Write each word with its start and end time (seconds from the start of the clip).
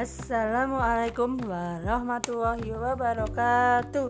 Assalamualaikum 0.00 1.36
warahmatullahi 1.44 2.72
wabarakatuh. 2.72 4.08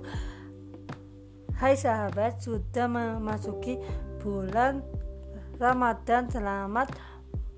Hai 1.58 1.74
sahabat, 1.74 2.38
sudah 2.38 2.87
memasuki 2.87 3.74
bulan 4.22 4.87
Ramadan. 5.58 6.31
Selamat 6.31 6.95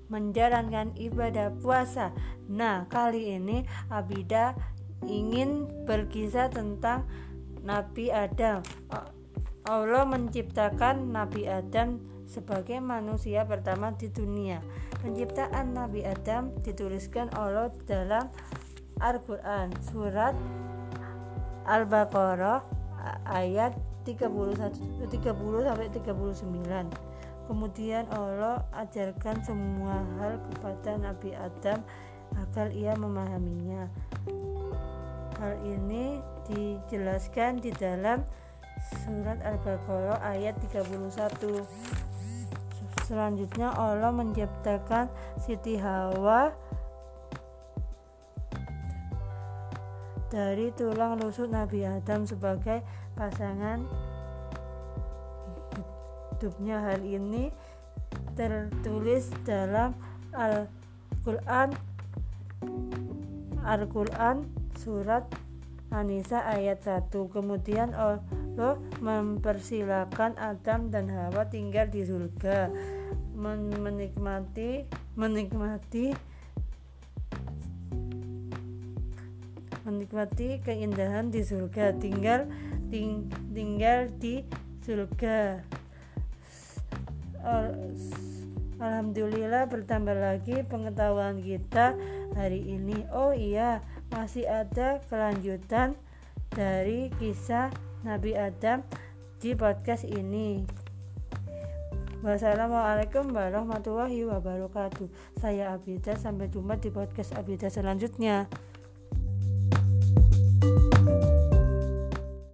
menjalankan 0.09 0.97
ibadah 0.97 1.53
puasa. 1.61 2.09
Nah, 2.49 2.89
kali 2.89 3.37
ini 3.37 3.69
Abida 3.93 4.57
ingin 5.05 5.69
berkisah 5.85 6.49
tentang 6.49 7.05
Nabi 7.61 8.09
Adam. 8.09 8.65
Allah 9.61 10.09
menciptakan 10.09 11.13
Nabi 11.13 11.45
Adam 11.45 12.01
sebagai 12.27 12.79
manusia 12.79 13.43
pertama 13.43 13.93
di 13.95 14.09
dunia 14.09 14.63
Penciptaan 15.03 15.75
Nabi 15.75 16.07
Adam 16.07 16.55
dituliskan 16.63 17.27
Allah 17.35 17.67
dalam 17.83 18.31
Al-Quran 19.03 19.75
Surat 19.83 20.31
Al-Baqarah 21.67 22.63
ayat 23.27 23.75
31 24.03 25.07
30 25.11 25.67
sampai 25.67 25.87
39. 25.91 27.47
Kemudian 27.47 28.07
Allah 28.15 28.63
ajarkan 28.75 29.43
semua 29.43 30.03
hal 30.19 30.39
kepada 30.51 30.95
Nabi 30.95 31.35
Adam 31.35 31.83
agar 32.39 32.71
ia 32.71 32.95
memahaminya. 32.95 33.91
Hal 35.39 35.59
ini 35.67 36.23
dijelaskan 36.47 37.59
di 37.59 37.75
dalam 37.75 38.23
surat 39.03 39.39
Al-Baqarah 39.43 40.23
ayat 40.23 40.55
31. 40.63 42.02
Selanjutnya 43.13 43.69
Allah 43.77 44.09
menciptakan 44.09 45.05
Siti 45.37 45.77
Hawa 45.77 46.49
dari 50.33 50.73
tulang 50.73 51.21
rusuk 51.21 51.45
Nabi 51.45 51.85
Adam 51.85 52.25
sebagai 52.25 52.81
pasangan 53.13 53.85
hidupnya. 56.33 56.81
Hal 56.81 57.05
ini 57.05 57.53
tertulis 58.33 59.29
dalam 59.45 59.93
Al-Quran 60.33 61.69
Al-Quran 63.61 64.49
surat 64.81 65.29
Anisa 65.93 66.41
ayat 66.49 66.81
1 66.81 67.13
kemudian 67.29 67.93
Allah 68.53 68.77
mempersilahkan 69.01 70.37
Adam 70.37 70.93
dan 70.93 71.09
Hawa 71.09 71.49
tinggal 71.49 71.89
di 71.89 72.05
surga. 72.05 72.69
Men 73.33 73.73
menikmati 73.81 74.85
menikmati 75.17 76.13
menikmati 79.89 80.61
keindahan 80.61 81.33
di 81.33 81.41
surga. 81.41 81.97
Tinggal 81.97 82.45
ting, 82.93 83.25
tinggal 83.57 84.13
di 84.21 84.45
surga. 84.85 85.65
Alhamdulillah 88.77 89.65
bertambah 89.65 90.13
lagi 90.13 90.61
pengetahuan 90.69 91.41
kita 91.41 91.97
hari 92.37 92.61
ini. 92.69 93.01
Oh 93.09 93.33
iya 93.33 93.81
masih 94.13 94.45
ada 94.45 95.01
kelanjutan 95.09 95.97
dari 96.53 97.09
kisah 97.17 97.73
Nabi 98.03 98.35
Adam 98.35 98.83
di 99.39 99.55
podcast 99.55 100.03
ini. 100.03 100.63
Wassalamualaikum 102.23 103.35
warahmatullahi 103.35 104.23
wabarakatuh. 104.27 105.07
Saya 105.39 105.75
Abida, 105.75 106.15
sampai 106.15 106.47
jumpa 106.47 106.79
di 106.79 106.87
podcast 106.91 107.35
Abida 107.35 107.67
selanjutnya. 107.67 108.47